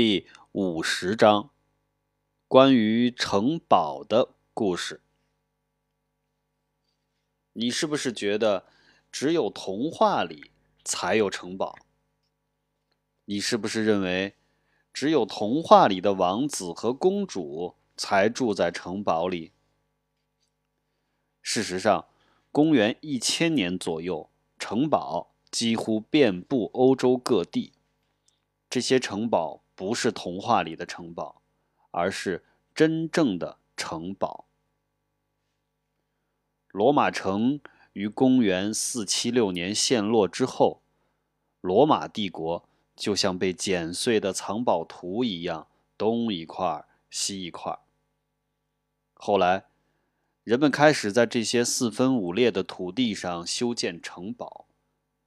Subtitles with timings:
[0.00, 1.50] 第五十章，
[2.46, 5.00] 关于城堡的故事。
[7.54, 8.66] 你是不是觉得
[9.10, 10.52] 只有童话里
[10.84, 11.76] 才有城堡？
[13.24, 14.36] 你是不是认为
[14.92, 19.50] 只有童话里的王子和公主才住在城堡里？
[21.42, 22.06] 事实上，
[22.52, 24.30] 公元一千年左右，
[24.60, 27.72] 城堡几乎遍布欧洲各地。
[28.70, 31.40] 这些城堡不是童话里的城堡，
[31.92, 32.44] 而是
[32.74, 34.46] 真正的城堡。
[36.72, 37.60] 罗马城
[37.92, 40.82] 于公元四七六年陷落之后，
[41.60, 47.78] 罗马帝国就像被剪碎的藏宝图一样，东一块西一块。
[49.14, 49.66] 后来，
[50.42, 54.66] 人们开始在这些四分五裂的土地上修建城堡，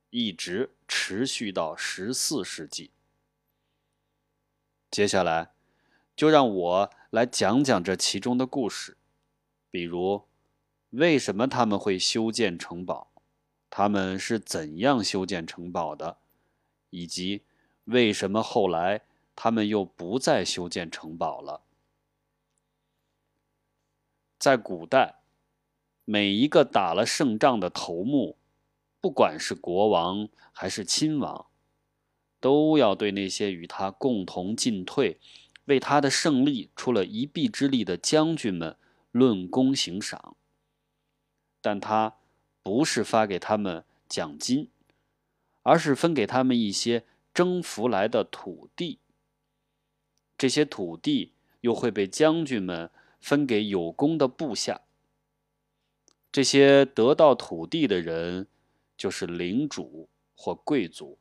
[0.09, 2.91] 一直持续到十四世纪。
[4.91, 5.53] 接下来，
[6.17, 8.97] 就让我来讲讲这其中的故事，
[9.69, 10.23] 比如
[10.89, 13.09] 为什么他们会修建城堡，
[13.69, 16.17] 他们是怎样修建城堡的，
[16.89, 17.45] 以及
[17.85, 21.61] 为什么后来他们又不再修建城堡了。
[24.37, 25.21] 在古代，
[26.03, 28.35] 每一个打了胜仗的头目，
[28.99, 31.45] 不管是国王还是亲王。
[32.41, 35.17] 都要对那些与他共同进退、
[35.65, 38.75] 为他的胜利出了一臂之力的将军们
[39.11, 40.35] 论功行赏。
[41.61, 42.17] 但他
[42.63, 44.69] 不是发给他们奖金，
[45.61, 48.99] 而是分给他们一些征服来的土地。
[50.37, 54.81] 这些土地又会被将军们分给有功的部下。
[56.31, 58.47] 这些得到土地的人，
[58.97, 61.19] 就是领主或贵族。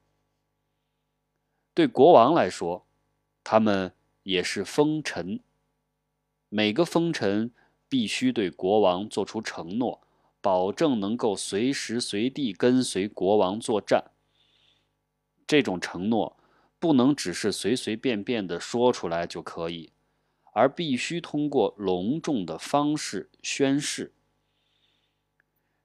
[1.81, 2.87] 对国王来说，
[3.43, 5.41] 他们也是封臣。
[6.51, 7.55] 每个封臣
[7.89, 10.07] 必须对国王做出承诺，
[10.43, 14.11] 保证能够随时随地跟随国王作战。
[15.47, 16.37] 这种承诺
[16.79, 19.91] 不能只是随随便便的说出来就可以，
[20.53, 24.13] 而必须通过隆重的方式宣誓。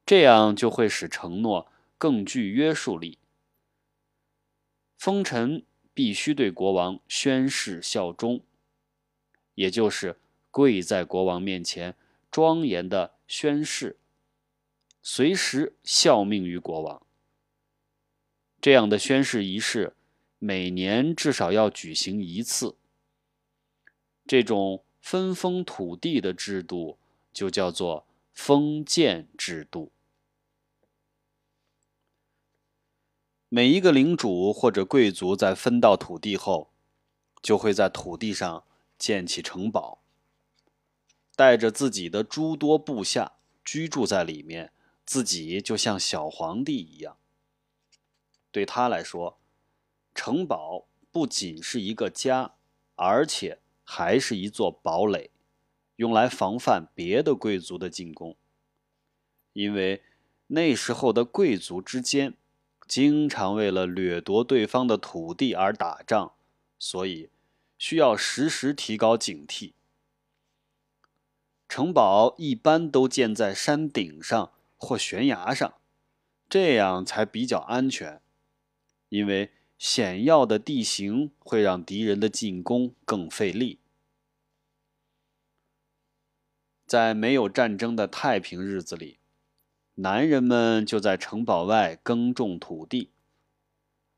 [0.05, 3.17] 这样就会使承诺更具约束力。
[4.97, 5.65] 封臣。
[5.95, 8.41] 必须对国王宣誓效忠，
[9.55, 10.19] 也就是
[10.51, 11.95] 跪在国王面前
[12.29, 13.97] 庄严的宣誓，
[15.01, 17.01] 随时效命于国王。
[18.59, 19.95] 这样的宣誓仪式
[20.37, 22.75] 每年至少要举行一次。
[24.27, 26.97] 这种分封土地的制度
[27.31, 29.91] 就叫做封建制度。
[33.55, 36.73] 每一个领主或者贵族在分到土地后，
[37.41, 38.65] 就会在土地上
[38.99, 39.99] 建起城堡，
[41.37, 44.73] 带着自己的诸多部下居住在里面，
[45.05, 47.15] 自己就像小皇帝一样。
[48.51, 49.39] 对他来说，
[50.13, 52.55] 城堡不仅是一个家，
[52.95, 55.31] 而且还是一座堡垒，
[55.95, 58.35] 用来防范别的贵族的进攻。
[59.53, 60.03] 因为
[60.47, 62.33] 那时候的贵族之间。
[62.87, 66.33] 经常为了掠夺对方的土地而打仗，
[66.77, 67.29] 所以
[67.77, 69.73] 需要时时提高警惕。
[71.67, 75.73] 城堡一般都建在山顶上或悬崖上，
[76.47, 78.21] 这样才比较安全。
[79.09, 83.79] 因为险要的地形会让敌人的进攻更费力。
[86.85, 89.17] 在没有战争的太平日子里。
[89.95, 93.11] 男人们就在城堡外耕种土地，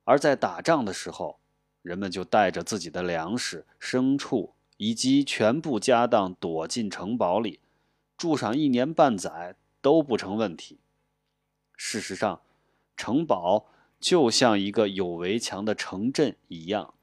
[0.05, 1.39] 而在打仗的时候，
[1.83, 7.59] 人们就带着自己的粮食、牲畜以及全部家当躲进城堡里，
[8.17, 10.79] 住上一年半载都不成问题。
[11.75, 12.41] 事实上，
[12.95, 13.67] 城堡
[13.99, 16.95] 就像一个有围墙的城镇一样。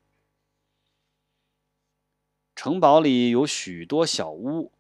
[2.57, 4.73] 城堡里有许多小屋，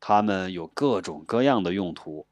[0.00, 2.26] 它们有各种各样的用途。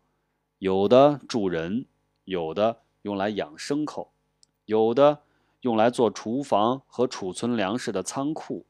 [0.59, 1.87] 有的住人，
[2.25, 4.13] 有的用来养牲口，
[4.65, 5.23] 有的
[5.61, 8.65] 用来做厨房和储存粮食的仓库。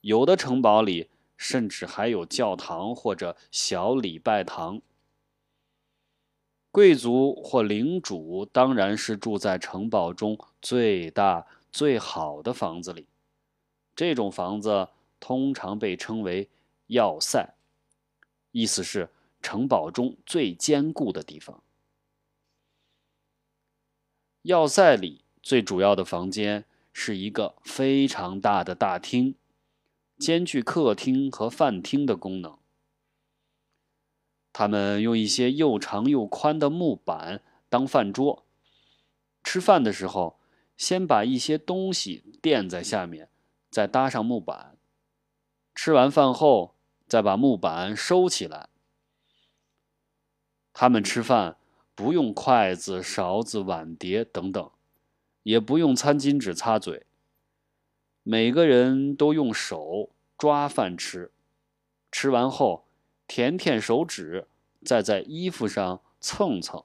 [0.00, 4.80] 有的城堡里甚至还有教堂或者小礼拜堂。
[6.70, 13.06] 贵族或领主当然是住在城堡中最大最好的房子里，
[13.96, 14.88] 这种房子
[15.18, 16.48] 通常被称为
[16.86, 17.54] 要塞，
[18.52, 19.10] 意思是。
[19.40, 21.62] 城堡中最坚固的地方，
[24.42, 29.34] 要塞里最主要的房间是一个非常大的大厅，
[30.18, 32.58] 兼具客厅和饭厅的功能。
[34.52, 38.44] 他们用一些又长又宽的木板当饭桌，
[39.44, 40.40] 吃饭的时候，
[40.76, 43.30] 先把一些东西垫在下面，
[43.70, 44.76] 再搭上木板。
[45.74, 46.74] 吃完饭后，
[47.06, 48.68] 再把木板收起来。
[50.80, 51.56] 他们吃饭
[51.96, 54.70] 不用筷子、勺子、碗碟等等，
[55.42, 57.04] 也不用餐巾纸擦嘴。
[58.22, 61.32] 每个人都用手抓饭吃，
[62.12, 62.84] 吃完后
[63.26, 64.46] 舔舔手指，
[64.84, 66.84] 再在衣服上蹭蹭。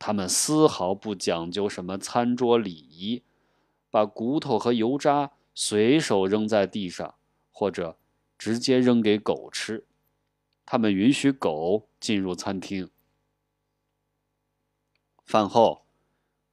[0.00, 3.22] 他们丝毫不讲究什么餐桌礼仪，
[3.92, 7.14] 把骨头和油渣随手扔在地上，
[7.52, 7.96] 或者
[8.36, 9.84] 直接扔给狗吃。
[10.70, 12.90] 他们允许狗进入餐厅。
[15.24, 15.86] 饭后，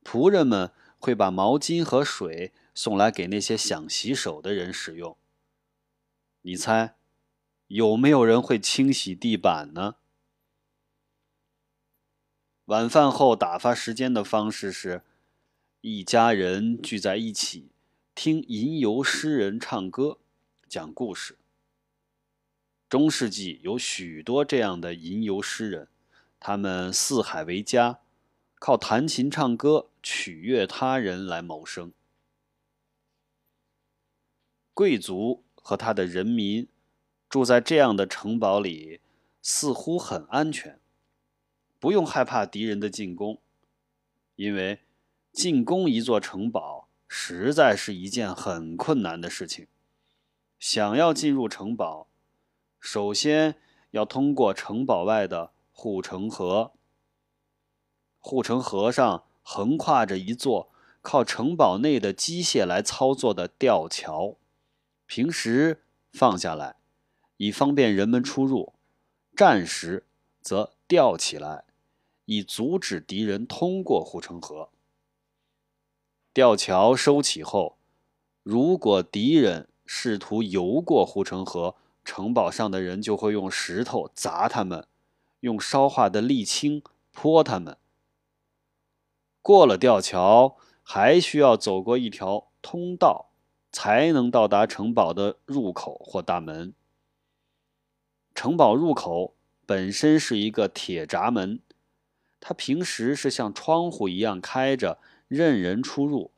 [0.06, 2.54] 仆人们会把毛巾和水。
[2.78, 5.18] 送来给那些想洗手的人使用。
[6.42, 6.96] 你猜，
[7.68, 9.96] 有没有人会清洗地板呢？
[12.66, 15.04] 晚饭后打发时间的方式是，
[15.80, 17.70] 一家人聚在一起
[18.14, 20.20] 听吟游诗人唱歌、
[20.68, 21.38] 讲故事。
[22.88, 25.88] 中世纪有许多这样的吟游诗人，
[26.40, 28.00] 他们四海为家，
[28.60, 31.92] 靠弹琴唱歌取悦他人来谋生。
[34.74, 36.68] 贵族和他的人民
[37.28, 39.00] 住在这样的城堡里，
[39.42, 40.80] 似乎很安全，
[41.80, 43.40] 不用害怕敌人的进攻，
[44.36, 44.82] 因为
[45.32, 49.68] 进攻一座城堡实在是一件很困难的事情。
[50.60, 52.08] 想要进入城堡，
[52.86, 53.56] 首先
[53.92, 56.74] 要通过城堡外的护城河。
[58.20, 60.70] 护城河上横跨着一座
[61.02, 64.36] 靠城堡内的机械来操作的吊桥。
[65.08, 65.82] 平时
[66.14, 66.76] 放下来，
[67.38, 68.74] 以方便人们出入；
[69.36, 70.06] 战时
[70.40, 71.64] 则吊起来，
[72.26, 74.70] 以阻止敌人通过护城河。
[76.32, 77.78] 吊桥收起后，
[78.44, 84.88] 如果敌人试图游过护城河，城堡上的人就会用石头砸他们，
[85.42, 86.81] 用烧化的沥青
[87.12, 87.75] 泼他们。
[89.42, 93.31] 过了吊桥，还需要走过一条通道。
[93.78, 96.74] 才能到达城堡的入口或大门。
[98.34, 99.36] 城堡入口
[99.66, 101.60] 本身是一个铁闸门，
[102.40, 104.98] 它平时是像窗户一样开着，
[105.28, 106.31] 任人出入。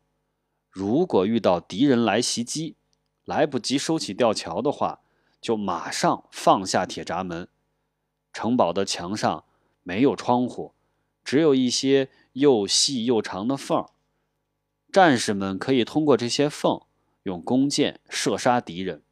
[0.71, 2.75] 如果遇到敌人来袭击，
[3.23, 5.01] 来不及收起吊桥的话，
[5.39, 7.47] 就马上放下铁闸门。
[8.33, 9.45] 城堡的墙上
[9.83, 10.73] 没有窗户，
[11.23, 13.89] 只有一些又细又长的缝儿
[14.91, 16.81] 战士们可以通过这些缝。
[17.23, 19.03] 用弓箭射杀敌人，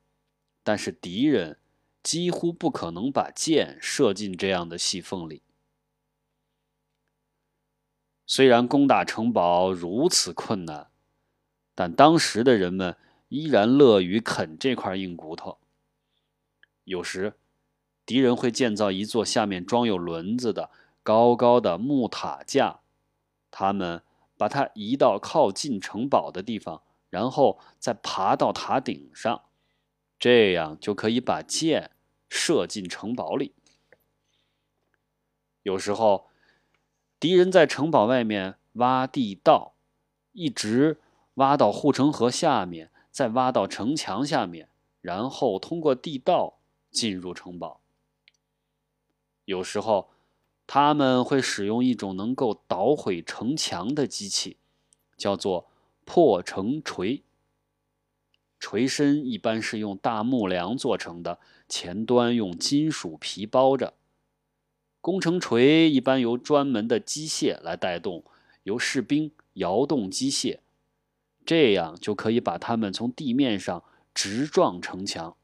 [0.63, 1.60] 但是敌人
[2.01, 5.42] 几乎不可能把箭射进这样的细缝里。
[8.25, 10.88] 虽然攻打城堡如此困难，
[11.75, 12.95] 但当时的人们
[13.27, 15.57] 依然乐于啃这块硬骨头。
[16.86, 17.34] 有时，
[18.06, 20.72] 敌人会建造一座下面装有轮子的
[21.04, 22.80] 高高的木塔架，
[23.52, 24.02] 他们
[24.38, 26.82] 把它移到靠近城堡的地方。
[27.12, 29.44] 然后再爬到塔顶上，
[30.20, 31.92] 这样就可以把箭
[32.27, 33.54] 射进城堡里。
[35.63, 36.27] 有时候，
[37.18, 39.75] 敌人在城堡外面挖地道，
[40.34, 41.00] 一直
[41.36, 44.68] 挖到护城河下面，再挖到城墙下面，
[45.00, 46.58] 然后通过地道
[46.96, 47.82] 进入城堡。
[49.44, 50.10] 有时候，
[50.66, 54.58] 他们会使用一种能够捣毁城墙的机器，
[55.16, 55.68] 叫做。
[56.08, 57.24] 破城锤，
[58.60, 63.96] 锤身一般是用大木梁做成的，前端用金属皮包着。
[65.02, 68.24] 工程锤一般由专门的机械来带动，
[68.62, 70.60] 由士兵摇动机械，
[71.44, 73.84] 这样就可以把它们从地面上
[74.14, 75.36] 直撞城墙。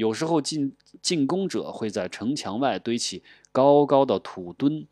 [0.00, 4.86] 有时候进进攻者会在城墙外堆起高高的土墩，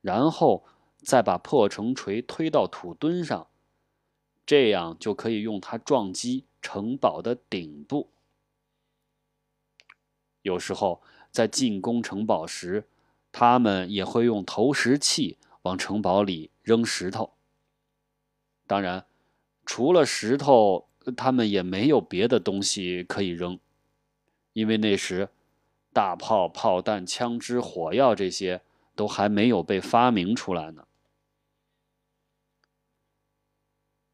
[0.00, 0.64] 然后
[1.00, 3.46] 再把破城锤推到土墩上。
[4.44, 8.08] 这样就可以用它撞击城堡的顶部。
[10.42, 11.00] 有时候
[11.30, 12.88] 在进攻城堡时，
[13.30, 17.34] 他们也会用投石器往城堡里扔石头。
[18.66, 19.06] 当然，
[19.64, 23.56] 除了石头，他们也没有别的东西可以扔，
[24.52, 25.28] 因为那时
[25.92, 28.60] 大炮、炮弹、枪支、火药这些
[28.94, 30.86] 都还没有被发明出来呢。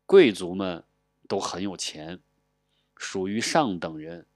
[0.06, 0.84] 贵族们
[1.26, 2.20] 都很有钱，
[2.96, 4.26] 属于上等人，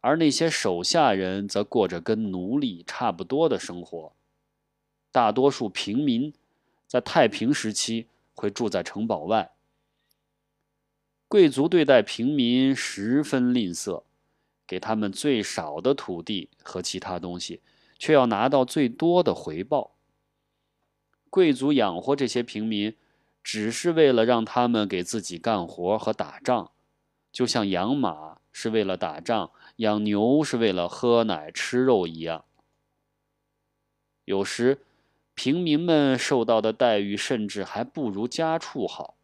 [0.00, 4.12] 而那些手下人则过着跟奴隶差不多的生活。
[5.10, 6.34] 大多数平民
[6.86, 9.52] 在太平时期会住在城堡外。
[11.26, 14.02] 贵族对待平民十分吝啬，
[14.68, 17.62] 给他们最少的土地和其他东西，
[17.98, 19.96] 却要拿到最多的回报。
[21.30, 22.94] 贵族养活这些平民，
[23.42, 26.70] 只是为了让他们给自己干活和打仗，
[27.32, 32.44] 就像养马是为了打仗，养牛是为了喝奶吃肉一样。
[34.26, 34.82] 有时，
[35.34, 39.14] 平民们受到的待遇甚至还不如家畜好。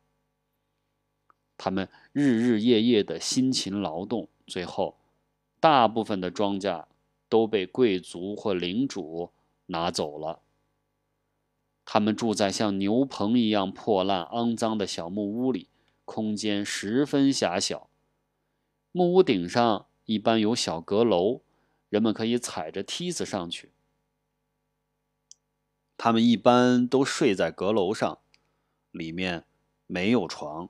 [1.56, 4.96] 他们日日夜夜的辛勤劳动，最后，
[5.64, 6.84] 大部分的庄稼
[7.26, 9.32] 都被贵族或领主
[9.68, 10.42] 拿走了。
[11.86, 15.70] 他们住在像牛棚一样破烂肮脏的小木屋里，
[16.04, 17.88] 空间十分狭小。
[18.92, 21.40] 木屋顶上一般有小阁楼，
[21.88, 23.72] 人们可以踩着梯子上去。
[25.96, 28.18] 他们一般都睡在阁楼上，
[28.90, 29.46] 里面
[29.86, 30.68] 没有床。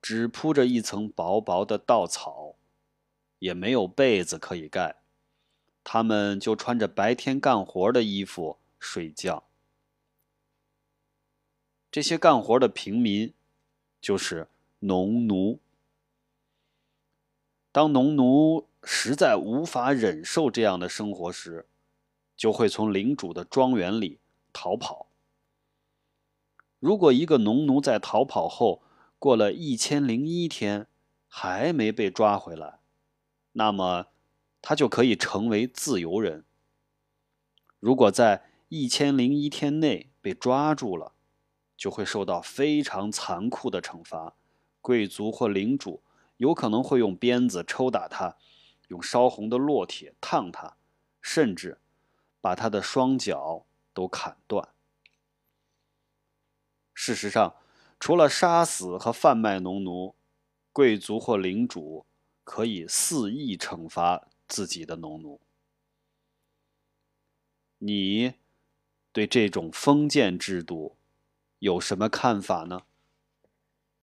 [0.00, 2.51] 只铺着一层薄薄的稻草，
[3.42, 4.94] 也没有被子可以盖，
[5.82, 9.42] 他们就穿着白天干活的衣服睡觉。
[11.90, 13.34] 这些干活的平民
[14.00, 14.46] 就是
[14.78, 15.58] 农奴。
[17.72, 21.66] 当农奴实在无法忍受这样的生活时，
[22.36, 24.20] 就会从领主的庄园里
[24.52, 25.08] 逃跑。
[26.78, 28.82] 如果一个农奴在逃跑后，
[29.18, 30.86] 过了一千零一天，
[31.26, 32.78] 还没被抓回来，
[33.52, 34.06] 那么
[34.60, 36.44] 他就可以成为自由人。
[37.80, 41.12] 如果在一千零一天内被抓住了，
[41.76, 44.34] 就会受到非常残酷的惩罚。
[44.80, 46.02] 贵族或领主
[46.36, 48.36] 有可能会用鞭子抽打他，
[48.88, 50.76] 用烧红的烙铁烫他，
[51.20, 51.80] 甚至
[52.40, 54.68] 把他的双脚都砍断。
[56.94, 57.56] 事实上。
[58.04, 60.16] 除了杀死和贩卖农奴，
[60.72, 62.04] 贵族或领主
[62.44, 65.40] 可以肆意惩罚自己的农奴。
[67.78, 68.34] 你
[69.12, 70.96] 对这种封建制度
[71.58, 72.82] 有什么看法呢？